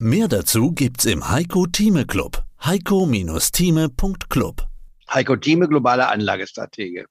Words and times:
Mehr 0.00 0.28
dazu 0.28 0.70
gibt's 0.70 1.06
im 1.06 1.28
Heiko 1.28 1.66
Thieme 1.66 2.06
Club. 2.06 2.44
Heiko-Thieme.club. 2.64 4.68
Heiko 5.10 5.34
Thieme, 5.34 5.66
globale 5.66 6.06
Anlagestratege. 6.06 7.06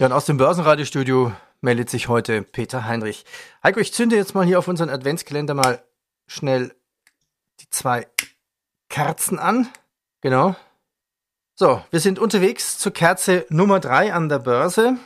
Ja, 0.00 0.06
und 0.06 0.12
aus 0.12 0.24
dem 0.24 0.38
Börsenradiostudio 0.38 1.32
meldet 1.60 1.88
sich 1.88 2.08
heute 2.08 2.42
Peter 2.42 2.84
Heinrich. 2.84 3.24
Heiko, 3.62 3.78
ich 3.78 3.92
zünde 3.92 4.16
jetzt 4.16 4.34
mal 4.34 4.44
hier 4.44 4.58
auf 4.58 4.66
unseren 4.66 4.90
Adventskalender 4.90 5.54
mal 5.54 5.84
schnell 6.26 6.74
die 7.60 7.70
zwei 7.70 8.08
Kerzen 8.88 9.38
an. 9.38 9.68
Genau. 10.20 10.56
So, 11.54 11.80
wir 11.92 12.00
sind 12.00 12.18
unterwegs 12.18 12.76
zur 12.76 12.92
Kerze 12.92 13.46
Nummer 13.50 13.78
drei 13.78 14.12
an 14.12 14.28
der 14.28 14.40
Börse. 14.40 14.96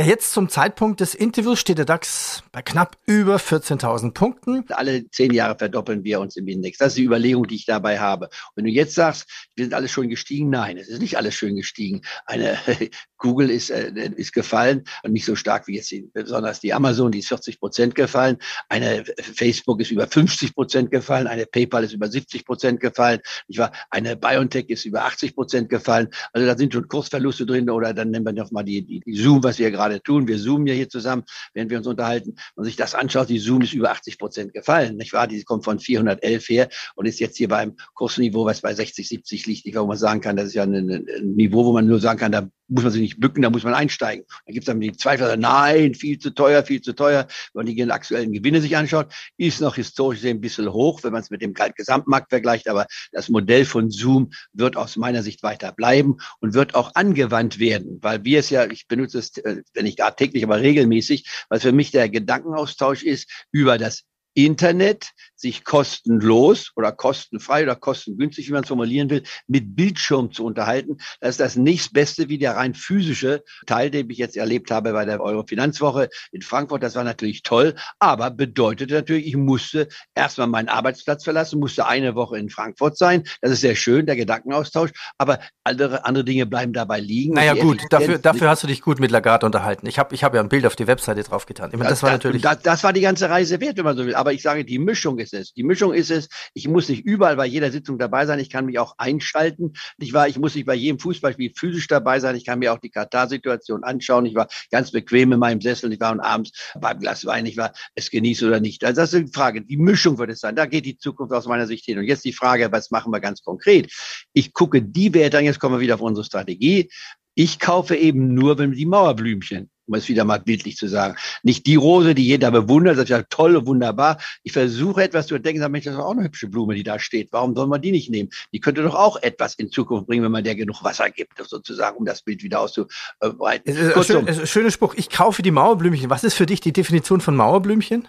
Ja, 0.00 0.06
jetzt 0.06 0.32
zum 0.32 0.48
Zeitpunkt 0.48 1.00
des 1.00 1.14
Interviews 1.14 1.60
steht 1.60 1.76
der 1.76 1.84
DAX 1.84 2.44
bei 2.50 2.62
knapp 2.62 2.96
über 3.04 3.36
14.000 3.36 4.14
Punkten. 4.14 4.64
Alle 4.70 5.10
zehn 5.10 5.34
Jahre 5.34 5.58
verdoppeln 5.58 6.02
wir 6.02 6.18
uns 6.18 6.34
im 6.36 6.48
Index. 6.48 6.78
Das 6.78 6.88
ist 6.88 6.96
die 6.96 7.04
Überlegung, 7.04 7.46
die 7.46 7.56
ich 7.56 7.66
dabei 7.66 8.00
habe. 8.00 8.30
Wenn 8.54 8.64
du 8.64 8.70
jetzt 8.70 8.94
sagst, 8.94 9.28
wir 9.54 9.66
sind 9.66 9.74
alles 9.74 9.90
schon 9.90 10.08
gestiegen, 10.08 10.48
nein, 10.48 10.78
es 10.78 10.88
ist 10.88 11.02
nicht 11.02 11.18
alles 11.18 11.34
schön 11.34 11.56
gestiegen. 11.56 12.00
Eine 12.24 12.56
Google 13.18 13.50
ist, 13.50 13.68
äh, 13.68 13.92
ist 14.16 14.32
gefallen 14.32 14.84
und 15.02 15.12
nicht 15.12 15.26
so 15.26 15.36
stark 15.36 15.68
wie 15.68 15.76
jetzt 15.76 15.94
besonders 16.14 16.60
die 16.60 16.72
Amazon, 16.72 17.12
die 17.12 17.18
ist 17.18 17.28
40 17.28 17.60
Prozent 17.60 17.94
gefallen. 17.94 18.38
Eine 18.70 19.04
Facebook 19.16 19.78
ist 19.82 19.90
über 19.90 20.06
50 20.06 20.54
Prozent 20.54 20.90
gefallen. 20.90 21.26
Eine 21.26 21.44
PayPal 21.44 21.84
ist 21.84 21.92
über 21.92 22.08
70 22.08 22.46
Prozent 22.46 22.80
gefallen. 22.80 23.20
Ich 23.46 23.58
war, 23.58 23.72
eine 23.90 24.16
BioNTech 24.16 24.70
ist 24.70 24.86
über 24.86 25.04
80 25.04 25.34
Prozent 25.34 25.68
gefallen. 25.68 26.08
Also 26.32 26.46
da 26.46 26.56
sind 26.56 26.72
schon 26.72 26.88
Kursverluste 26.88 27.44
drin 27.44 27.68
oder 27.68 27.92
dann 27.92 28.10
nehmen 28.10 28.24
wir 28.24 28.32
noch 28.32 28.50
mal 28.50 28.62
die, 28.62 28.82
die, 28.82 29.00
die 29.00 29.14
Zoom, 29.14 29.44
was 29.44 29.58
wir 29.58 29.70
gerade 29.70 29.81
tun. 29.88 30.28
Wir 30.28 30.38
zoomen 30.38 30.66
ja 30.66 30.74
hier 30.74 30.88
zusammen, 30.88 31.24
während 31.54 31.70
wir 31.70 31.78
uns 31.78 31.86
unterhalten. 31.86 32.34
Wenn 32.34 32.62
man 32.62 32.64
sich 32.66 32.76
das 32.76 32.94
anschaut, 32.94 33.28
die 33.28 33.38
Zoom 33.38 33.62
ist 33.62 33.72
über 33.72 33.90
80 33.90 34.18
Prozent 34.18 34.54
gefallen. 34.54 34.96
Nicht 34.96 35.12
wahr? 35.12 35.26
Die 35.26 35.42
kommt 35.44 35.64
von 35.64 35.78
411 35.78 36.48
her 36.48 36.68
und 36.94 37.06
ist 37.06 37.20
jetzt 37.20 37.36
hier 37.36 37.48
beim 37.48 37.76
Kursniveau, 37.94 38.44
was 38.44 38.60
bei 38.60 38.74
60, 38.74 39.08
70 39.08 39.46
liegt. 39.46 39.66
Nicht 39.66 39.76
wo 39.76 39.86
man 39.86 39.96
sagen 39.96 40.20
kann, 40.20 40.36
das 40.36 40.48
ist 40.48 40.54
ja 40.54 40.62
ein, 40.62 40.74
ein 40.74 41.34
Niveau, 41.34 41.64
wo 41.64 41.72
man 41.72 41.86
nur 41.86 42.00
sagen 42.00 42.18
kann, 42.18 42.32
da 42.32 42.48
muss 42.72 42.84
man 42.84 42.92
sich 42.92 43.02
nicht 43.02 43.20
bücken, 43.20 43.42
da 43.42 43.50
muss 43.50 43.64
man 43.64 43.74
einsteigen. 43.74 44.24
Da 44.46 44.52
gibt 44.52 44.64
es 44.64 44.66
dann 44.66 44.80
die 44.80 44.92
Zweifler, 44.92 45.36
nein, 45.36 45.94
viel 45.94 46.18
zu 46.18 46.30
teuer, 46.30 46.64
viel 46.64 46.80
zu 46.80 46.94
teuer. 46.94 47.26
Wenn 47.52 47.66
man 47.66 47.74
die 47.74 47.90
aktuellen 47.90 48.32
Gewinne 48.32 48.60
sich 48.60 48.76
anschaut, 48.76 49.12
ist 49.36 49.60
noch 49.60 49.76
historisch 49.76 50.22
gesehen 50.22 50.38
ein 50.38 50.40
bisschen 50.40 50.72
hoch, 50.72 51.02
wenn 51.02 51.12
man 51.12 51.20
es 51.20 51.30
mit 51.30 51.42
dem 51.42 51.52
Gesamtmarkt 51.52 52.30
vergleicht. 52.30 52.68
Aber 52.68 52.86
das 53.12 53.28
Modell 53.28 53.64
von 53.64 53.90
Zoom 53.90 54.30
wird 54.52 54.76
aus 54.76 54.96
meiner 54.96 55.22
Sicht 55.22 55.42
weiter 55.42 55.72
bleiben 55.72 56.16
und 56.40 56.54
wird 56.54 56.74
auch 56.74 56.94
angewandt 56.94 57.58
werden, 57.58 57.98
weil 58.00 58.24
wir 58.24 58.38
es 58.38 58.50
ja, 58.50 58.64
ich 58.70 58.88
benutze 58.88 59.18
es, 59.18 59.36
äh, 59.38 59.62
wenn 59.74 59.84
nicht 59.84 59.98
gar 59.98 60.16
täglich, 60.16 60.44
aber 60.44 60.60
regelmäßig, 60.60 61.28
weil 61.48 61.60
für 61.60 61.72
mich 61.72 61.90
der 61.90 62.08
Gedankenaustausch 62.08 63.02
ist 63.02 63.28
über 63.50 63.78
das 63.78 64.04
Internet 64.34 65.10
sich 65.36 65.64
kostenlos 65.64 66.70
oder 66.76 66.92
kostenfrei 66.92 67.64
oder 67.64 67.74
kostengünstig, 67.74 68.48
wie 68.48 68.52
man 68.52 68.62
es 68.62 68.68
formulieren 68.68 69.10
will, 69.10 69.22
mit 69.48 69.74
Bildschirm 69.74 70.32
zu 70.32 70.44
unterhalten. 70.44 70.98
Das 71.20 71.30
ist 71.30 71.40
das 71.40 71.56
nächstbeste 71.56 72.28
wie 72.28 72.38
der 72.38 72.56
rein 72.56 72.74
physische 72.74 73.42
Teil, 73.66 73.90
den 73.90 74.08
ich 74.08 74.18
jetzt 74.18 74.36
erlebt 74.36 74.70
habe 74.70 74.92
bei 74.92 75.04
der 75.04 75.20
Euro-Finanzwoche 75.20 76.08
in 76.30 76.42
Frankfurt. 76.42 76.82
Das 76.82 76.94
war 76.94 77.04
natürlich 77.04 77.42
toll, 77.42 77.74
aber 77.98 78.30
bedeutete 78.30 78.94
natürlich, 78.94 79.26
ich 79.26 79.36
musste 79.36 79.88
erstmal 80.14 80.46
meinen 80.46 80.68
Arbeitsplatz 80.68 81.24
verlassen, 81.24 81.58
musste 81.58 81.86
eine 81.86 82.14
Woche 82.14 82.38
in 82.38 82.48
Frankfurt 82.48 82.96
sein. 82.96 83.24
Das 83.40 83.50
ist 83.50 83.60
sehr 83.60 83.74
schön, 83.74 84.06
der 84.06 84.16
Gedankenaustausch, 84.16 84.92
aber 85.18 85.40
andere, 85.64 86.04
andere 86.04 86.24
Dinge 86.24 86.46
bleiben 86.46 86.72
dabei 86.72 87.00
liegen. 87.00 87.34
Naja 87.34 87.54
gut, 87.54 87.82
dafür, 87.90 88.18
dafür 88.18 88.48
hast 88.48 88.62
du 88.62 88.68
dich 88.68 88.80
gut 88.80 89.00
mit 89.00 89.10
Lagarde 89.10 89.44
unterhalten. 89.44 89.86
Ich 89.86 89.98
habe 89.98 90.14
ich 90.14 90.22
hab 90.22 90.34
ja 90.34 90.40
ein 90.40 90.48
Bild 90.48 90.66
auf 90.66 90.76
die 90.76 90.86
Webseite 90.86 91.22
draufgetan. 91.22 91.70
Ich 91.72 91.76
meine, 91.76 91.90
das, 91.90 92.00
das 92.00 92.02
war 92.04 92.12
natürlich... 92.12 92.42
Das, 92.42 92.62
das 92.62 92.84
war 92.84 92.92
die 92.92 93.00
ganze 93.00 93.28
Reise 93.28 93.60
wert, 93.60 93.76
wenn 93.76 93.84
man 93.84 93.96
so 93.96 94.06
will 94.06 94.14
aber 94.22 94.32
ich 94.32 94.42
sage, 94.42 94.64
die 94.64 94.78
Mischung 94.78 95.18
ist 95.18 95.34
es. 95.34 95.52
Die 95.52 95.64
Mischung 95.64 95.92
ist 95.92 96.12
es, 96.12 96.28
ich 96.54 96.68
muss 96.68 96.88
nicht 96.88 97.04
überall 97.04 97.34
bei 97.34 97.44
jeder 97.44 97.72
Sitzung 97.72 97.98
dabei 97.98 98.24
sein, 98.24 98.38
ich 98.38 98.50
kann 98.50 98.66
mich 98.66 98.78
auch 98.78 98.94
einschalten. 98.96 99.72
Ich 99.98 100.12
war, 100.12 100.28
ich 100.28 100.38
muss 100.38 100.54
nicht 100.54 100.64
bei 100.64 100.76
jedem 100.76 101.00
Fußballspiel 101.00 101.52
physisch 101.56 101.88
dabei 101.88 102.20
sein, 102.20 102.36
ich 102.36 102.44
kann 102.44 102.60
mir 102.60 102.72
auch 102.72 102.78
die 102.78 102.90
Katar-Situation 102.90 103.82
anschauen. 103.82 104.26
Ich 104.26 104.36
war 104.36 104.46
ganz 104.70 104.92
bequem 104.92 105.32
in 105.32 105.40
meinem 105.40 105.60
Sessel, 105.60 105.92
ich 105.92 105.98
war 105.98 106.12
und 106.12 106.20
abends 106.20 106.52
beim 106.80 107.00
Glas 107.00 107.26
Wein, 107.26 107.46
ich 107.46 107.56
war 107.56 107.72
es 107.96 108.10
genieße 108.10 108.46
oder 108.46 108.60
nicht. 108.60 108.84
Also 108.84 109.00
das 109.00 109.12
ist 109.12 109.26
die 109.26 109.32
Frage. 109.32 109.62
Die 109.62 109.76
Mischung 109.76 110.18
wird 110.18 110.30
es 110.30 110.38
sein. 110.38 110.54
Da 110.54 110.66
geht 110.66 110.86
die 110.86 110.96
Zukunft 110.96 111.34
aus 111.34 111.46
meiner 111.46 111.66
Sicht 111.66 111.84
hin. 111.84 111.98
Und 111.98 112.04
jetzt 112.04 112.24
die 112.24 112.32
Frage, 112.32 112.70
was 112.70 112.92
machen 112.92 113.12
wir 113.12 113.18
ganz 113.18 113.42
konkret? 113.42 113.92
Ich 114.34 114.52
gucke 114.52 114.82
die 114.82 115.12
Werte 115.14 115.38
an, 115.38 115.44
jetzt 115.44 115.58
kommen 115.58 115.74
wir 115.74 115.80
wieder 115.80 115.94
auf 115.96 116.00
unsere 116.00 116.24
Strategie. 116.24 116.88
Ich 117.34 117.58
kaufe 117.58 117.96
eben 117.96 118.34
nur, 118.34 118.58
wenn 118.58 118.70
die 118.70 118.86
Mauerblümchen 118.86 119.71
um 119.86 119.94
es 119.94 120.08
wieder 120.08 120.24
mal 120.24 120.38
bildlich 120.38 120.76
zu 120.76 120.88
sagen. 120.88 121.16
Nicht 121.42 121.66
die 121.66 121.76
Rose, 121.76 122.14
die 122.14 122.26
jeder 122.26 122.50
bewundert, 122.50 122.98
ist 122.98 123.08
ja 123.08 123.22
toll, 123.22 123.66
wunderbar. 123.66 124.18
Ich 124.42 124.52
versuche 124.52 125.02
etwas 125.02 125.26
zu 125.26 125.38
denken, 125.38 125.70
Mensch, 125.70 125.84
das 125.84 125.94
ist 125.94 126.00
auch 126.00 126.12
eine 126.12 126.24
hübsche 126.24 126.48
Blume, 126.48 126.74
die 126.74 126.82
da 126.82 126.98
steht. 126.98 127.28
Warum 127.32 127.54
soll 127.54 127.66
man 127.66 127.82
die 127.82 127.92
nicht 127.92 128.10
nehmen? 128.10 128.30
Die 128.52 128.60
könnte 128.60 128.82
doch 128.82 128.94
auch 128.94 129.20
etwas 129.22 129.54
in 129.54 129.70
Zukunft 129.70 130.06
bringen, 130.06 130.24
wenn 130.24 130.32
man 130.32 130.44
der 130.44 130.54
genug 130.54 130.82
Wasser 130.84 131.10
gibt, 131.10 131.32
sozusagen, 131.44 131.96
um 131.96 132.04
das 132.04 132.22
Bild 132.22 132.42
wieder 132.42 132.60
auszubreiten. 132.60 133.72
Es 133.72 133.78
ist 133.78 133.92
Kurzum, 133.92 134.26
ein 134.26 134.34
schön, 134.34 134.46
schöner 134.46 134.70
Spruch. 134.70 134.94
Ich 134.94 135.10
kaufe 135.10 135.42
die 135.42 135.50
Mauerblümchen. 135.50 136.10
Was 136.10 136.24
ist 136.24 136.34
für 136.34 136.46
dich 136.46 136.60
die 136.60 136.72
Definition 136.72 137.20
von 137.20 137.36
Mauerblümchen? 137.36 138.08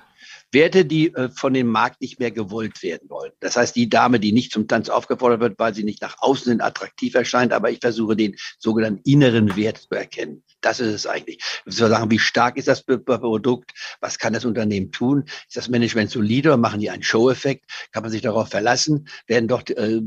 Werte, 0.53 0.85
die 0.85 1.13
äh, 1.15 1.29
von 1.29 1.53
dem 1.53 1.67
Markt 1.67 2.01
nicht 2.01 2.19
mehr 2.19 2.31
gewollt 2.31 2.83
werden 2.83 3.09
wollen. 3.09 3.31
Das 3.39 3.57
heißt, 3.57 3.75
die 3.75 3.89
Dame, 3.89 4.19
die 4.19 4.31
nicht 4.31 4.51
zum 4.51 4.67
Tanz 4.67 4.89
aufgefordert 4.89 5.39
wird, 5.39 5.59
weil 5.59 5.73
sie 5.73 5.83
nicht 5.83 6.01
nach 6.01 6.17
außen 6.19 6.51
hin 6.51 6.61
attraktiv 6.61 7.15
erscheint, 7.15 7.53
aber 7.53 7.71
ich 7.71 7.79
versuche 7.79 8.15
den 8.15 8.35
sogenannten 8.59 9.01
inneren 9.03 9.55
Wert 9.55 9.79
zu 9.79 9.95
erkennen. 9.95 10.43
Das 10.63 10.79
ist 10.79 10.93
es 10.93 11.05
eigentlich. 11.05 11.39
Wir 11.65 11.73
sagen, 11.73 12.09
wie 12.09 12.19
stark 12.19 12.57
ist 12.57 12.69
das 12.69 12.83
Produkt? 12.83 13.71
Was 13.99 14.17
kann 14.17 14.33
das 14.33 14.45
Unternehmen 14.45 14.91
tun? 14.91 15.25
Ist 15.47 15.57
das 15.57 15.67
Management 15.67 16.09
solide 16.09 16.55
machen 16.57 16.79
die 16.79 16.89
einen 16.89 17.03
Show-Effekt? 17.03 17.65
Kann 17.91 18.01
man 18.01 18.11
sich 18.11 18.21
darauf 18.21 18.49
verlassen? 18.49 19.07
Werden 19.27 19.47
dort 19.47 19.69
äh, 19.71 20.01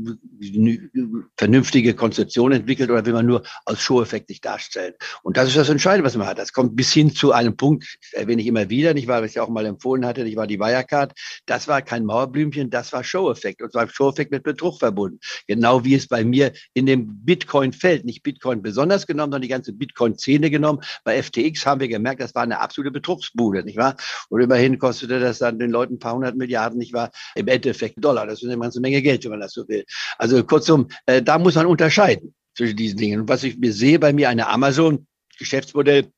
vernünftige 1.37 1.93
Konzeptionen 1.93 2.59
entwickelt 2.59 2.89
oder 2.89 3.05
will 3.05 3.13
man 3.13 3.27
nur 3.27 3.43
als 3.65 3.81
Show-Effekt 3.81 4.29
sich 4.29 4.41
darstellen? 4.41 4.95
Und 5.21 5.37
das 5.37 5.47
ist 5.47 5.57
das 5.57 5.69
Entscheidende, 5.69 6.05
was 6.07 6.17
man 6.17 6.27
hat. 6.27 6.39
Das 6.39 6.51
kommt 6.53 6.75
bis 6.75 6.91
hin 6.91 7.13
zu 7.13 7.31
einem 7.31 7.55
Punkt, 7.55 7.85
erwähne 8.13 8.41
ich 8.41 8.47
immer 8.47 8.69
wieder, 8.69 8.95
nicht 8.95 9.07
weil 9.07 9.23
ich 9.23 9.29
es 9.29 9.35
ja 9.35 9.43
auch 9.43 9.49
mal 9.49 9.65
empfohlen 9.65 10.05
hatte, 10.05 10.23
nicht 10.23 10.37
war 10.37 10.47
die 10.47 10.59
Wirecard. 10.59 11.13
Das 11.45 11.67
war 11.67 11.83
kein 11.83 12.03
Mauerblümchen, 12.03 12.71
das 12.71 12.91
war 12.93 13.03
Show-Effekt. 13.03 13.61
Und 13.61 13.71
zwar 13.71 13.87
Show-Effekt 13.87 14.31
mit 14.31 14.41
Betrug 14.41 14.79
verbunden. 14.79 15.19
Genau 15.47 15.83
wie 15.83 15.93
es 15.93 16.07
bei 16.07 16.23
mir 16.23 16.51
in 16.73 16.87
dem 16.87 17.23
Bitcoin-Feld, 17.23 18.05
nicht 18.05 18.23
Bitcoin 18.23 18.63
besonders 18.63 19.05
genommen, 19.05 19.27
sondern 19.27 19.43
die 19.43 19.47
ganze 19.49 19.73
Bitcoin-Szene 19.73 20.46
Ende 20.47 20.51
genommen. 20.51 20.79
Bei 21.03 21.21
FTX 21.21 21.65
haben 21.65 21.79
wir 21.81 21.87
gemerkt, 21.87 22.21
das 22.21 22.33
war 22.35 22.43
eine 22.43 22.59
absolute 22.59 22.91
Betrugsbude, 22.91 23.63
nicht 23.63 23.77
wahr? 23.77 23.95
Und 24.29 24.41
immerhin 24.41 24.79
kostete 24.79 25.19
das 25.19 25.39
dann 25.39 25.59
den 25.59 25.71
Leuten 25.71 25.95
ein 25.95 25.99
paar 25.99 26.15
hundert 26.15 26.35
Milliarden, 26.35 26.77
nicht 26.77 26.93
wahr? 26.93 27.11
Im 27.35 27.47
Endeffekt 27.47 28.03
Dollar. 28.03 28.25
Das 28.25 28.41
ist 28.41 28.49
eine 28.49 28.59
ganze 28.59 28.79
Menge 28.79 29.01
Geld, 29.01 29.23
wenn 29.23 29.31
man 29.31 29.41
das 29.41 29.53
so 29.53 29.67
will. 29.67 29.85
Also 30.17 30.43
kurzum, 30.43 30.87
äh, 31.05 31.21
da 31.21 31.37
muss 31.37 31.55
man 31.55 31.65
unterscheiden 31.65 32.33
zwischen 32.55 32.77
diesen 32.77 32.97
Dingen. 32.97 33.21
Und 33.21 33.29
was 33.29 33.43
ich 33.43 33.57
mir 33.57 33.73
sehe 33.73 33.99
bei 33.99 34.13
mir, 34.13 34.29
eine 34.29 34.47
Amazon, 34.47 35.07
Geschäftsmodell, 35.37 36.11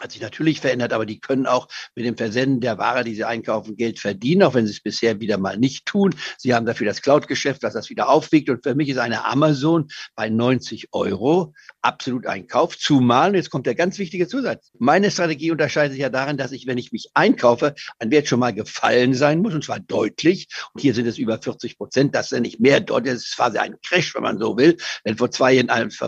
hat 0.00 0.10
sich 0.10 0.20
natürlich 0.20 0.60
verändert, 0.60 0.92
aber 0.92 1.06
die 1.06 1.20
können 1.20 1.46
auch 1.46 1.68
mit 1.94 2.04
dem 2.04 2.16
Versenden 2.16 2.60
der 2.60 2.78
Ware, 2.78 3.04
die 3.04 3.14
sie 3.14 3.24
einkaufen, 3.24 3.76
Geld 3.76 4.00
verdienen, 4.00 4.42
auch 4.42 4.54
wenn 4.54 4.66
sie 4.66 4.72
es 4.72 4.80
bisher 4.80 5.20
wieder 5.20 5.38
mal 5.38 5.56
nicht 5.56 5.86
tun. 5.86 6.14
Sie 6.36 6.52
haben 6.52 6.66
dafür 6.66 6.86
das 6.86 7.00
Cloud-Geschäft, 7.00 7.62
was 7.62 7.74
das 7.74 7.90
wieder 7.90 8.08
aufwiegt. 8.08 8.50
Und 8.50 8.64
für 8.64 8.74
mich 8.74 8.88
ist 8.88 8.98
eine 8.98 9.24
Amazon 9.24 9.88
bei 10.16 10.28
90 10.28 10.88
Euro 10.92 11.54
absolut 11.80 12.26
ein 12.26 12.48
Kauf. 12.48 12.76
Zumal, 12.76 13.36
jetzt 13.36 13.50
kommt 13.50 13.66
der 13.66 13.74
ganz 13.74 13.98
wichtige 13.98 14.26
Zusatz. 14.26 14.72
Meine 14.78 15.10
Strategie 15.10 15.52
unterscheidet 15.52 15.92
sich 15.92 16.00
ja 16.00 16.08
darin, 16.08 16.36
dass 16.36 16.50
ich, 16.50 16.66
wenn 16.66 16.78
ich 16.78 16.90
mich 16.90 17.10
einkaufe, 17.14 17.74
ein 17.98 18.10
Wert 18.10 18.26
schon 18.26 18.40
mal 18.40 18.52
gefallen 18.52 19.14
sein 19.14 19.40
muss, 19.40 19.54
und 19.54 19.62
zwar 19.62 19.80
deutlich. 19.80 20.48
Und 20.72 20.80
hier 20.80 20.94
sind 20.94 21.06
es 21.06 21.18
über 21.18 21.40
40 21.40 21.78
Prozent. 21.78 22.14
Das 22.14 22.26
ist 22.26 22.32
ja 22.32 22.40
nicht 22.40 22.58
mehr 22.58 22.80
deutlich. 22.80 23.14
Das 23.14 23.24
ist 23.24 23.36
quasi 23.36 23.58
ein 23.58 23.76
Crash, 23.86 24.14
wenn 24.14 24.22
man 24.22 24.38
so 24.38 24.56
will. 24.56 24.76
Denn 25.04 25.16
vor 25.16 25.30
zwei, 25.30 25.64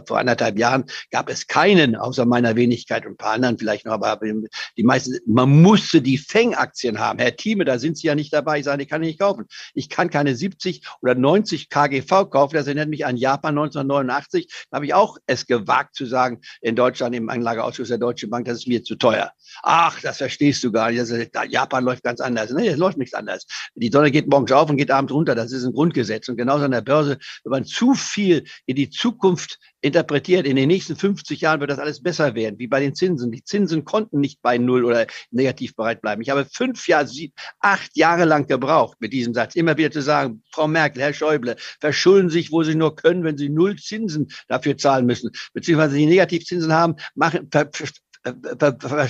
vor 0.06 0.19
anderthalb 0.19 0.58
Jahren 0.58 0.86
gab 1.10 1.30
es 1.30 1.46
keinen, 1.46 1.94
außer 1.94 2.26
meiner 2.26 2.56
Wenigkeit 2.56 3.06
und 3.06 3.12
ein 3.12 3.16
paar 3.16 3.32
anderen 3.32 3.58
vielleicht 3.58 3.75
noch, 3.84 3.92
aber 3.92 4.19
die 4.76 4.82
meisten, 4.82 5.19
man 5.26 5.62
musste 5.62 6.00
die 6.00 6.19
Feng-Aktien 6.19 6.98
haben. 6.98 7.19
Herr 7.19 7.37
Thieme, 7.37 7.64
da 7.64 7.78
sind 7.78 7.98
Sie 7.98 8.06
ja 8.06 8.14
nicht 8.14 8.32
dabei. 8.32 8.59
Ich 8.59 8.64
sage, 8.64 8.78
die 8.78 8.87
kann 8.87 9.03
ich 9.03 9.09
nicht 9.09 9.20
kaufen. 9.20 9.47
Ich 9.75 9.88
kann 9.88 10.10
keine 10.10 10.34
70 10.34 10.82
oder 11.03 11.14
90 11.14 11.69
KGV 11.69 12.31
kaufen. 12.31 12.55
Das 12.55 12.67
erinnert 12.67 12.88
mich 12.88 13.06
an 13.06 13.17
Japan 13.17 13.58
1989. 13.58 14.49
Da 14.70 14.76
habe 14.76 14.87
ich 14.87 14.94
auch 14.94 15.19
es 15.26 15.46
gewagt 15.46 15.94
zu 15.94 16.06
sagen, 16.06 16.40
in 16.61 16.76
Deutschland 16.76 17.14
im 17.14 17.28
Anlageausschuss 17.28 17.88
der 17.88 17.99
Deutschen 17.99 18.31
Bank, 18.31 18.46
das 18.46 18.58
ist 18.58 18.69
mir 18.69 18.82
zu 18.82 18.96
teuer. 18.96 19.32
Ach, 19.62 20.00
das 20.00 20.19
verstehst 20.19 20.62
du 20.64 20.73
gar 20.73 20.90
nicht. 20.90 21.00
Das 21.00 21.12
Japan 21.49 21.84
läuft 21.84 22.02
ganz 22.02 22.20
anders. 22.20 22.50
Nee, 22.50 22.69
es 22.69 22.78
läuft 22.78 22.99
nichts 22.99 23.14
anders. 23.14 23.46
Die 23.75 23.90
Sonne 23.90 24.11
geht 24.11 24.28
morgens 24.28 24.52
auf 24.52 24.70
und 24.70 24.76
geht 24.76 24.90
abends 24.90 25.12
runter. 25.12 25.34
Das 25.34 25.52
ist 25.52 25.64
ein 25.64 25.73
Grundgesetz. 25.73 26.28
Und 26.28 26.37
genauso 26.37 26.64
an 26.64 26.70
der 26.70 26.81
Börse, 26.81 27.19
wenn 27.44 27.50
man 27.50 27.64
zu 27.64 27.94
viel 27.94 28.44
in 28.67 28.76
die 28.76 28.90
Zukunft 28.90 29.58
interpretiert, 29.87 30.47
in 30.47 30.56
den 30.56 30.69
nächsten 30.69 30.97
50 30.97 31.41
Jahren 31.41 31.61
wird 31.61 31.71
das 31.71 31.79
alles 31.79 32.03
besser 32.03 32.35
werden, 32.35 32.59
wie 32.59 32.67
bei 32.67 32.81
den 32.81 32.94
Zinsen. 32.94 33.31
Die 33.31 33.43
Zinsen 33.43 33.85
konnten 33.85 34.21
nicht 34.21 34.43
bei 34.43 34.59
Null 34.59 34.85
oder 34.85 35.06
negativ 35.31 35.75
bereit 35.75 36.03
bleiben. 36.03 36.23
Ich 36.23 36.31
habe 36.31 36.47
fünf 36.50 36.87
Jahre, 36.88 37.09
acht 37.61 37.97
Jahre 37.97 38.25
lang 38.25 38.47
gebraucht 38.47 38.99
mit 39.00 39.12
diesem 39.12 39.33
Satz, 39.33 39.55
immer 39.55 39.77
wieder 39.77 39.91
zu 39.91 40.03
sagen, 40.03 40.43
Frau 40.53 40.69
Merkel, 40.69 41.03
Herr 41.03 41.15
Schäuble, 41.15 41.56
verschulden 41.81 42.31
sich, 42.31 42.53
wo 42.53 42.62
Sie 42.62 42.75
nur 42.75 42.97
können, 42.97 43.25
wenn 43.25 43.38
Sie 43.38 43.49
Null 43.49 43.77
Zinsen 43.77 44.29
dafür 44.49 44.77
zahlen 44.77 45.06
müssen, 45.06 45.31
beziehungsweise 45.53 45.94
Sie 45.94 46.06
Negativzinsen 46.06 46.73
haben, 46.73 46.97
machen, 47.15 47.49
ver, 47.50 47.71
ver, 47.73 47.88
ver, 48.79 49.09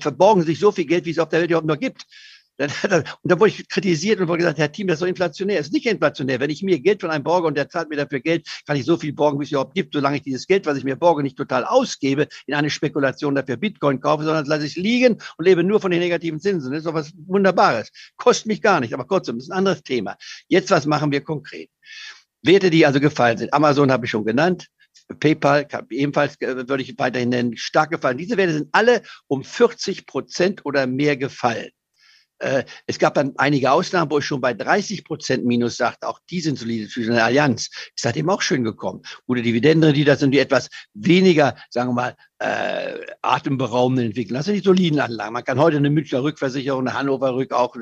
verborgen 0.00 0.42
sich 0.42 0.58
so 0.58 0.72
viel 0.72 0.86
Geld, 0.86 1.04
wie 1.04 1.10
es 1.10 1.18
auf 1.18 1.28
der 1.28 1.40
Welt 1.40 1.50
überhaupt 1.50 1.68
noch 1.68 1.78
gibt. 1.78 2.06
Und 2.58 2.72
da 3.24 3.38
wurde 3.38 3.50
ich 3.50 3.68
kritisiert 3.68 4.20
und 4.20 4.28
wurde 4.28 4.38
gesagt, 4.38 4.58
Herr 4.58 4.72
Team, 4.72 4.86
das 4.86 4.96
ist 4.96 5.02
doch 5.02 5.08
inflationär. 5.08 5.60
Es 5.60 5.66
ist 5.66 5.72
nicht 5.72 5.86
inflationär. 5.86 6.40
Wenn 6.40 6.50
ich 6.50 6.62
mir 6.62 6.80
Geld 6.80 7.02
von 7.02 7.10
einem 7.10 7.24
borge 7.24 7.46
und 7.46 7.56
der 7.56 7.68
zahlt 7.68 7.90
mir 7.90 7.96
dafür 7.96 8.20
Geld, 8.20 8.46
kann 8.66 8.76
ich 8.76 8.84
so 8.84 8.96
viel 8.96 9.12
borgen, 9.12 9.38
wie 9.38 9.44
es 9.44 9.50
überhaupt 9.50 9.74
gibt, 9.74 9.92
solange 9.92 10.16
ich 10.16 10.22
dieses 10.22 10.46
Geld, 10.46 10.64
was 10.66 10.78
ich 10.78 10.84
mir 10.84 10.96
borge, 10.96 11.22
nicht 11.22 11.36
total 11.36 11.64
ausgebe 11.64 12.28
in 12.46 12.54
eine 12.54 12.70
Spekulation 12.70 13.34
dafür 13.34 13.56
Bitcoin 13.56 14.00
kaufe, 14.00 14.24
sondern 14.24 14.44
das 14.44 14.48
lasse 14.48 14.66
ich 14.66 14.76
liegen 14.76 15.18
und 15.36 15.44
lebe 15.44 15.62
nur 15.64 15.80
von 15.80 15.90
den 15.90 16.00
negativen 16.00 16.40
Zinsen. 16.40 16.70
Das 16.70 16.78
ist 16.78 16.86
doch 16.86 16.94
was 16.94 17.12
Wunderbares. 17.26 17.90
Kostet 18.16 18.46
mich 18.46 18.62
gar 18.62 18.80
nicht. 18.80 18.94
Aber 18.94 19.04
kurzum, 19.04 19.36
das 19.36 19.46
ist 19.46 19.50
ein 19.50 19.58
anderes 19.58 19.82
Thema. 19.82 20.16
Jetzt, 20.48 20.70
was 20.70 20.86
machen 20.86 21.12
wir 21.12 21.20
konkret? 21.20 21.70
Werte, 22.42 22.70
die 22.70 22.86
also 22.86 23.00
gefallen 23.00 23.38
sind. 23.38 23.52
Amazon 23.52 23.90
habe 23.90 24.06
ich 24.06 24.10
schon 24.10 24.24
genannt. 24.24 24.68
PayPal 25.20 25.66
ebenfalls 25.90 26.40
äh, 26.40 26.68
würde 26.68 26.82
ich 26.82 26.98
weiterhin 26.98 27.28
nennen, 27.28 27.56
stark 27.56 27.90
gefallen. 27.90 28.18
Diese 28.18 28.36
Werte 28.36 28.54
sind 28.54 28.68
alle 28.72 29.02
um 29.26 29.44
40 29.44 30.06
Prozent 30.06 30.64
oder 30.64 30.86
mehr 30.86 31.16
gefallen. 31.16 31.70
Äh, 32.38 32.64
es 32.86 32.98
gab 32.98 33.14
dann 33.14 33.32
einige 33.36 33.70
Ausnahmen, 33.70 34.10
wo 34.10 34.18
ich 34.18 34.26
schon 34.26 34.40
bei 34.40 34.54
30 34.54 35.04
Prozent 35.04 35.44
Minus 35.44 35.76
sagte, 35.76 36.08
auch 36.08 36.20
die 36.30 36.40
sind 36.40 36.58
solide 36.58 36.88
für 36.88 37.02
eine 37.02 37.22
Allianz. 37.22 37.70
Ist 37.94 38.02
seitdem 38.02 38.28
auch 38.28 38.42
schön 38.42 38.64
gekommen. 38.64 39.02
Gute 39.26 39.42
Dividenden, 39.42 39.94
die 39.94 40.04
das 40.04 40.20
sind 40.20 40.32
die 40.32 40.38
etwas 40.38 40.68
weniger, 40.94 41.56
sagen 41.70 41.90
wir 41.90 41.94
mal, 41.94 42.16
äh, 42.38 42.94
atemberaubende 43.22 44.04
Entwicklung. 44.04 44.36
Das 44.36 44.46
sind 44.46 44.54
die 44.54 44.60
soliden 44.60 45.00
Anlagen. 45.00 45.32
Man 45.32 45.44
kann 45.44 45.58
heute 45.58 45.78
eine 45.78 45.90
Münchner 45.90 46.22
Rückversicherung, 46.22 46.86
eine 46.86 46.98
Hannover 46.98 47.34
Rück 47.34 47.52
auch 47.52 47.76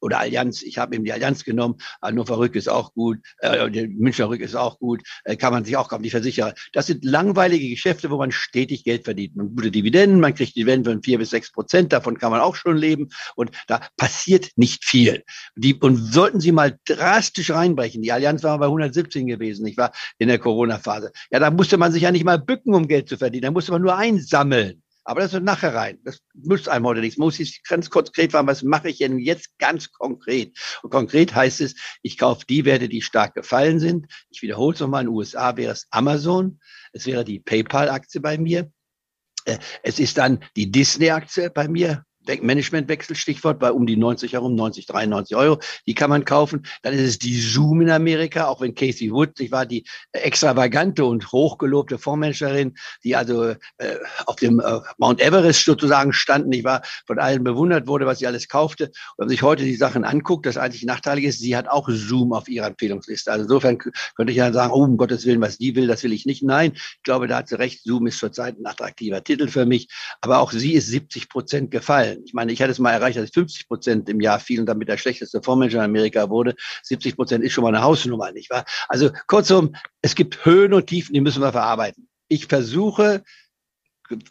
oder 0.00 0.20
Allianz. 0.20 0.62
Ich 0.62 0.78
habe 0.78 0.94
eben 0.94 1.04
die 1.04 1.12
Allianz 1.12 1.44
genommen. 1.44 1.76
Hannover 2.02 2.38
Rück 2.38 2.54
ist 2.54 2.68
auch 2.68 2.92
gut. 2.92 3.18
Äh, 3.38 3.86
Münchner 3.88 4.28
Rück 4.28 4.40
ist 4.40 4.54
auch 4.54 4.78
gut. 4.78 5.02
Äh, 5.24 5.36
kann 5.36 5.52
man 5.52 5.64
sich 5.64 5.76
auch 5.76 5.88
kaufen. 5.88 6.02
Die 6.02 6.10
Versicherer. 6.10 6.54
Das 6.72 6.86
sind 6.86 7.04
langweilige 7.04 7.68
Geschäfte, 7.68 8.10
wo 8.10 8.18
man 8.18 8.30
stetig 8.30 8.84
Geld 8.84 9.04
verdient. 9.04 9.36
Man 9.36 9.54
gute 9.54 9.70
Dividenden. 9.70 10.20
Man 10.20 10.34
kriegt 10.34 10.54
Dividenden 10.54 10.94
von 10.94 11.02
vier 11.02 11.18
bis 11.18 11.30
sechs 11.30 11.50
Prozent. 11.50 11.92
Davon 11.92 12.18
kann 12.18 12.30
man 12.30 12.40
auch 12.40 12.56
schon 12.56 12.76
leben. 12.76 13.08
Und 13.36 13.52
da 13.68 13.80
passiert 13.96 14.50
nicht 14.56 14.84
viel. 14.84 15.24
Die, 15.56 15.74
und 15.74 15.96
sollten 15.96 16.40
Sie 16.40 16.52
mal 16.52 16.78
drastisch 16.84 17.50
reinbrechen. 17.50 18.02
Die 18.02 18.12
Allianz 18.12 18.42
war 18.42 18.58
bei 18.58 18.66
117 18.66 19.26
gewesen. 19.26 19.66
Ich 19.66 19.76
war 19.76 19.92
in 20.18 20.28
der 20.28 20.38
Corona-Phase. 20.38 21.12
Ja, 21.30 21.38
da 21.38 21.50
musste 21.50 21.78
man 21.78 21.92
sich 21.92 22.02
ja 22.02 22.12
nicht 22.12 22.24
mal 22.24 22.38
bücken, 22.38 22.74
um 22.74 22.86
Geld 22.86 23.08
zu 23.08 23.16
verdienen. 23.16 23.44
Da 23.44 23.50
musste 23.50 23.72
man 23.72 23.82
nur 23.82 23.93
einsammeln. 23.96 24.82
Aber 25.04 25.20
das 25.20 25.34
wird 25.34 25.44
nachher 25.44 25.74
rein. 25.74 25.98
Das 26.04 26.20
nützt 26.32 26.68
einem 26.68 26.86
heute 26.86 27.00
nichts. 27.00 27.18
Muss 27.18 27.38
ich 27.38 27.62
ganz 27.64 27.90
konkret 27.90 28.32
fragen, 28.32 28.46
was 28.46 28.62
mache 28.62 28.88
ich 28.88 28.98
denn 28.98 29.18
jetzt 29.18 29.58
ganz 29.58 29.92
konkret? 29.92 30.56
Und 30.82 30.90
konkret 30.90 31.34
heißt 31.34 31.60
es, 31.60 31.74
ich 32.02 32.16
kaufe 32.16 32.46
die 32.48 32.64
Werte, 32.64 32.88
die 32.88 33.02
stark 33.02 33.34
gefallen 33.34 33.80
sind. 33.80 34.06
Ich 34.30 34.40
wiederhole 34.40 34.74
es 34.74 34.80
nochmal, 34.80 35.02
in 35.02 35.08
den 35.08 35.14
USA 35.14 35.56
wäre 35.58 35.72
es 35.72 35.86
Amazon. 35.90 36.58
Es 36.92 37.04
wäre 37.04 37.24
die 37.24 37.38
PayPal-Aktie 37.38 38.22
bei 38.22 38.38
mir. 38.38 38.72
Äh, 39.44 39.58
es 39.82 39.98
ist 39.98 40.16
dann 40.16 40.42
die 40.56 40.70
Disney-Aktie 40.70 41.50
bei 41.50 41.68
mir. 41.68 42.04
Managementwechsel, 42.26 43.16
Stichwort, 43.16 43.58
bei 43.58 43.70
um 43.70 43.86
die 43.86 43.96
90 43.96 44.32
herum, 44.32 44.54
90, 44.54 44.86
93 44.86 45.36
Euro, 45.36 45.58
die 45.86 45.94
kann 45.94 46.10
man 46.10 46.24
kaufen. 46.24 46.66
Dann 46.82 46.94
ist 46.94 47.02
es 47.02 47.18
die 47.18 47.38
Zoom 47.40 47.82
in 47.82 47.90
Amerika, 47.90 48.46
auch 48.46 48.60
wenn 48.60 48.74
Casey 48.74 49.10
Wood, 49.10 49.38
ich 49.40 49.50
war 49.50 49.66
die 49.66 49.84
extravagante 50.12 51.04
und 51.04 51.32
hochgelobte 51.32 51.98
Fondsmanagerin, 51.98 52.74
die 53.02 53.16
also 53.16 53.44
äh, 53.44 53.56
auf 54.26 54.36
dem 54.36 54.60
äh, 54.60 54.80
Mount 54.98 55.20
Everest 55.20 55.64
sozusagen 55.64 56.12
standen, 56.12 56.52
ich 56.52 56.64
war 56.64 56.82
von 57.06 57.18
allen 57.18 57.44
bewundert 57.44 57.86
wurde, 57.86 58.06
was 58.06 58.18
sie 58.18 58.26
alles 58.26 58.48
kaufte. 58.48 58.84
Und 58.84 58.92
wenn 59.18 59.24
man 59.26 59.28
sich 59.30 59.42
heute 59.42 59.64
die 59.64 59.76
Sachen 59.76 60.04
anguckt, 60.04 60.46
das 60.46 60.56
einzig 60.56 60.84
Nachteilige 60.84 61.28
ist, 61.28 61.40
sie 61.40 61.56
hat 61.56 61.68
auch 61.68 61.88
Zoom 61.90 62.32
auf 62.32 62.48
ihrer 62.48 62.66
Empfehlungsliste. 62.66 63.30
Also 63.30 63.44
insofern 63.44 63.78
könnte 63.78 64.30
ich 64.30 64.36
ja 64.36 64.52
sagen, 64.52 64.72
oh, 64.72 64.84
um 64.84 64.96
Gottes 64.96 65.26
Willen, 65.26 65.40
was 65.40 65.58
die 65.58 65.74
will, 65.76 65.86
das 65.86 66.02
will 66.02 66.12
ich 66.12 66.26
nicht. 66.26 66.42
Nein, 66.42 66.72
ich 66.74 67.02
glaube, 67.02 67.26
da 67.26 67.38
hat 67.38 67.48
sie 67.48 67.58
recht. 67.58 67.82
Zoom 67.84 68.06
ist 68.06 68.18
zurzeit 68.18 68.58
ein 68.58 68.66
attraktiver 68.66 69.22
Titel 69.22 69.48
für 69.48 69.66
mich. 69.66 69.88
Aber 70.20 70.40
auch 70.40 70.52
sie 70.52 70.74
ist 70.74 70.88
70 70.88 71.28
Prozent 71.28 71.70
gefallen 71.70 72.13
Ich 72.24 72.34
meine, 72.34 72.52
ich 72.52 72.60
hatte 72.60 72.70
es 72.70 72.78
mal 72.78 72.92
erreicht, 72.92 73.16
dass 73.16 73.28
ich 73.28 73.34
50 73.34 73.68
Prozent 73.68 74.08
im 74.08 74.20
Jahr 74.20 74.38
fiel 74.40 74.60
und 74.60 74.66
damit 74.66 74.88
der 74.88 74.96
schlechteste 74.96 75.42
Fondsmanager 75.42 75.78
in 75.78 75.84
Amerika 75.84 76.30
wurde. 76.30 76.54
70 76.82 77.16
Prozent 77.16 77.44
ist 77.44 77.52
schon 77.52 77.64
mal 77.64 77.68
eine 77.68 77.82
Hausnummer, 77.82 78.32
nicht 78.32 78.50
wahr? 78.50 78.64
Also 78.88 79.10
kurzum, 79.26 79.74
es 80.02 80.14
gibt 80.14 80.44
Höhen 80.44 80.74
und 80.74 80.86
Tiefen, 80.86 81.14
die 81.14 81.20
müssen 81.20 81.42
wir 81.42 81.52
verarbeiten. 81.52 82.08
Ich 82.28 82.46
versuche, 82.46 83.22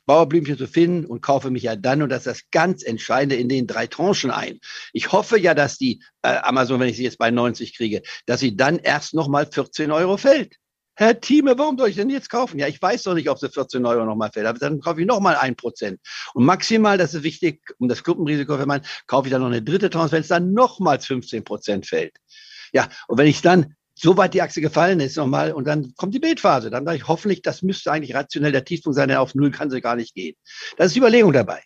Bauerblümchen 0.06 0.58
zu 0.58 0.68
finden 0.68 1.06
und 1.06 1.22
kaufe 1.22 1.50
mich 1.50 1.64
ja 1.64 1.76
dann, 1.76 2.02
und 2.02 2.10
das 2.10 2.20
ist 2.20 2.28
das 2.28 2.52
ganz 2.52 2.84
Entscheidende, 2.84 3.36
in 3.36 3.50
den 3.50 3.68
drei 3.68 3.88
Tranchen 3.88 4.32
ein. 4.32 4.60
Ich 4.94 5.12
hoffe 5.12 5.40
ja, 5.40 5.54
dass 5.54 5.78
die 5.78 6.04
äh, 6.22 6.38
Amazon, 6.38 6.80
wenn 6.80 6.90
ich 6.90 6.98
sie 6.98 7.04
jetzt 7.04 7.18
bei 7.18 7.32
90 7.32 7.76
kriege, 7.76 8.04
dass 8.26 8.40
sie 8.40 8.56
dann 8.56 8.78
erst 8.78 9.14
nochmal 9.14 9.48
14 9.52 9.92
Euro 9.92 10.18
fällt. 10.18 10.58
Herr 10.96 11.20
Thieme, 11.20 11.58
warum 11.58 11.78
soll 11.78 11.90
ich 11.90 11.96
denn 11.96 12.10
jetzt 12.10 12.30
kaufen? 12.30 12.60
Ja, 12.60 12.68
ich 12.68 12.82
weiß 12.82 13.04
doch 13.04 13.16
nicht, 13.16 13.30
ob 13.30 13.40
sie 13.40 13.50
14 13.50 13.86
Euro 13.86 14.06
nochmal 14.06 14.32
fällt. 14.32 14.46
Aber 14.46 14.60
dann 14.60 14.80
kaufe 14.80 15.02
ich 15.02 15.08
nochmal 15.08 15.36
ein 15.36 15.56
Prozent. 15.56 16.00
Und 16.34 16.46
maximal, 16.46 16.98
das 16.98 17.14
ist 17.14 17.24
wichtig, 17.24 17.62
um 17.80 17.88
das 17.88 18.04
Gruppenrisiko 18.04 18.58
für 18.58 18.66
meinen, 18.66 18.86
kaufe 19.08 19.28
ich 19.28 19.32
dann 19.32 19.42
noch 19.42 19.48
eine 19.48 19.64
dritte 19.64 19.90
Tranche, 19.90 20.12
wenn 20.14 20.22
es 20.22 20.28
dann 20.28 20.54
nochmals 20.54 21.08
15 21.08 21.44
Prozent 21.44 21.88
fällt. 21.88 22.18
Ja, 22.74 22.90
und 23.08 23.18
wenn 23.18 23.28
ich 23.28 23.42
dann 23.42 23.76
so 23.96 24.18
weit 24.18 24.34
die 24.34 24.42
Achse 24.42 24.62
gefallen 24.62 25.00
ist 25.00 25.18
nochmal 25.18 25.52
und 25.52 25.66
dann 25.66 25.94
kommt 25.96 26.14
die 26.14 26.20
Bildphase. 26.20 26.70
Dann 26.70 26.86
sage 26.86 26.98
ich 26.98 27.08
hoffentlich, 27.08 27.42
das 27.42 27.62
müsste 27.62 27.92
eigentlich 27.92 28.16
rationell 28.16 28.52
der 28.52 28.66
Tiefpunkt 28.66 28.96
sein, 28.96 29.10
denn 29.10 29.18
auf 29.18 29.36
Null 29.36 29.52
kann 29.52 29.70
sie 29.70 29.82
gar 29.82 29.96
nicht 29.96 30.16
gehen. 30.16 30.36
Das 30.78 30.88
ist 30.88 30.96
die 30.96 31.00
Überlegung 31.00 31.34
dabei. 31.34 31.62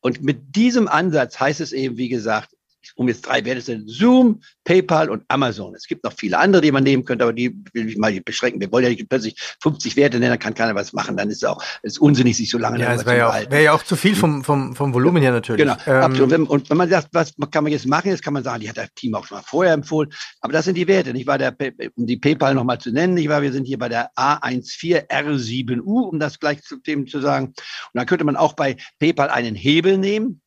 Und 0.00 0.22
mit 0.22 0.56
diesem 0.56 0.88
Ansatz 0.88 1.38
heißt 1.38 1.60
es 1.60 1.72
eben, 1.72 1.96
wie 1.96 2.08
gesagt, 2.08 2.55
um 2.94 3.08
jetzt 3.08 3.26
drei 3.26 3.44
Werte 3.44 3.60
sind, 3.60 3.88
Zoom, 3.88 4.40
PayPal 4.64 5.10
und 5.10 5.24
Amazon. 5.28 5.74
Es 5.74 5.86
gibt 5.86 6.04
noch 6.04 6.12
viele 6.12 6.38
andere, 6.38 6.62
die 6.62 6.72
man 6.72 6.84
nehmen 6.84 7.04
könnte, 7.04 7.24
aber 7.24 7.32
die 7.32 7.54
will 7.72 7.88
ich 7.88 7.96
mal 7.96 8.18
beschränken. 8.20 8.60
Wir 8.60 8.70
wollen 8.72 8.84
ja 8.84 8.90
nicht 8.90 9.08
plötzlich 9.08 9.36
50 9.62 9.96
Werte 9.96 10.18
nennen, 10.18 10.30
dann 10.30 10.38
kann 10.38 10.54
keiner 10.54 10.74
was 10.74 10.92
machen. 10.92 11.16
Dann 11.16 11.30
ist 11.30 11.38
es 11.38 11.44
auch 11.44 11.62
ist 11.82 11.98
unsinnig, 11.98 12.36
sich 12.36 12.50
so 12.50 12.58
lange 12.58 12.80
ja, 12.80 12.94
das 12.94 13.06
wäre 13.06 13.18
ja, 13.18 13.28
auch, 13.28 13.50
wär 13.50 13.60
ja 13.60 13.72
auch 13.72 13.82
zu 13.82 13.96
viel 13.96 14.14
vom, 14.14 14.44
vom, 14.44 14.74
vom 14.74 14.94
Volumen 14.94 15.22
her 15.22 15.32
natürlich. 15.32 15.62
Genau. 15.62 15.76
Ähm, 15.86 16.20
und, 16.20 16.30
wenn, 16.30 16.42
und 16.44 16.70
wenn 16.70 16.76
man 16.76 16.88
sagt, 16.88 17.08
was 17.12 17.34
kann 17.50 17.64
man 17.64 17.72
jetzt 17.72 17.86
machen, 17.86 18.10
jetzt 18.10 18.22
kann 18.22 18.34
man 18.34 18.42
sagen, 18.42 18.60
die 18.60 18.68
hat 18.68 18.76
das 18.76 18.92
Team 18.94 19.14
auch 19.14 19.26
schon 19.26 19.38
mal 19.38 19.44
vorher 19.46 19.72
empfohlen. 19.72 20.12
Aber 20.40 20.52
das 20.52 20.64
sind 20.64 20.76
die 20.76 20.88
Werte. 20.88 21.10
Ich 21.10 21.26
war 21.26 21.38
der, 21.38 21.54
um 21.96 22.06
die 22.06 22.16
PayPal 22.16 22.54
nochmal 22.54 22.78
zu 22.78 22.90
nennen, 22.90 23.16
ich 23.16 23.28
war, 23.28 23.42
wir 23.42 23.52
sind 23.52 23.64
hier 23.64 23.78
bei 23.78 23.88
der 23.88 24.10
A14R7U, 24.14 26.08
um 26.08 26.18
das 26.18 26.38
gleich 26.38 26.62
zu 26.62 26.76
dem 26.76 27.06
zu 27.06 27.20
sagen. 27.20 27.46
Und 27.46 27.54
dann 27.94 28.06
könnte 28.06 28.24
man 28.24 28.36
auch 28.36 28.54
bei 28.54 28.76
PayPal 28.98 29.30
einen 29.30 29.54
Hebel 29.54 29.98
nehmen. 29.98 30.40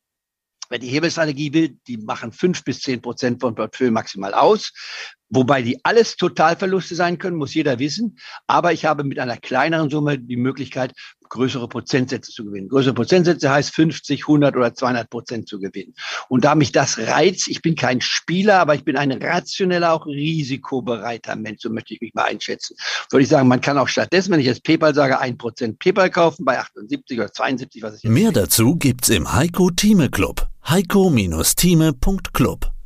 Wer 0.70 0.78
die 0.78 0.88
Hebelstrategie 0.88 1.52
will, 1.52 1.78
die 1.88 1.96
machen 1.96 2.32
fünf 2.32 2.62
bis 2.62 2.80
zehn 2.80 3.02
Prozent 3.02 3.40
von 3.40 3.56
Portfolio 3.56 3.92
maximal 3.92 4.32
aus. 4.32 4.72
Wobei 5.28 5.62
die 5.62 5.84
alles 5.84 6.16
Totalverluste 6.16 6.94
sein 6.94 7.18
können, 7.18 7.36
muss 7.36 7.54
jeder 7.54 7.80
wissen. 7.80 8.16
Aber 8.46 8.72
ich 8.72 8.84
habe 8.84 9.02
mit 9.02 9.18
einer 9.18 9.36
kleineren 9.36 9.90
Summe 9.90 10.18
die 10.18 10.36
Möglichkeit, 10.36 10.92
größere 11.30 11.68
Prozentsätze 11.68 12.30
zu 12.30 12.44
gewinnen. 12.44 12.68
Größere 12.68 12.92
Prozentsätze 12.92 13.50
heißt 13.50 13.74
50, 13.74 14.20
100 14.22 14.56
oder 14.56 14.74
200 14.74 15.08
Prozent 15.08 15.48
zu 15.48 15.58
gewinnen. 15.58 15.94
Und 16.28 16.44
da 16.44 16.54
mich 16.54 16.72
das 16.72 16.98
reizt, 16.98 17.48
ich 17.48 17.62
bin 17.62 17.74
kein 17.74 18.02
Spieler, 18.02 18.60
aber 18.60 18.74
ich 18.74 18.84
bin 18.84 18.96
ein 18.96 19.12
rationeller, 19.12 19.94
auch 19.94 20.06
risikobereiter 20.06 21.36
Mensch, 21.36 21.62
so 21.62 21.70
möchte 21.70 21.94
ich 21.94 22.00
mich 22.00 22.14
mal 22.14 22.24
einschätzen. 22.24 22.74
Würde 23.10 23.22
ich 23.22 23.28
sagen, 23.28 23.46
man 23.48 23.60
kann 23.60 23.78
auch 23.78 23.86
stattdessen, 23.88 24.32
wenn 24.32 24.40
ich 24.40 24.46
jetzt 24.46 24.64
PayPal 24.64 24.94
sage, 24.94 25.18
ein 25.18 25.38
Prozent 25.38 25.78
PayPal 25.78 26.10
kaufen 26.10 26.44
bei 26.44 26.58
78 26.58 27.18
oder 27.18 27.32
72, 27.32 27.82
was 27.82 27.96
ich 27.96 28.04
Mehr 28.04 28.32
dazu 28.32 28.76
gibt's 28.76 29.08
im 29.08 29.32
Heiko 29.32 29.70
Thieme 29.70 30.10
Club. 30.10 30.46
heiko-thieme.club 30.68 32.79